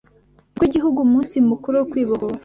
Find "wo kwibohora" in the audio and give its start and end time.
1.77-2.35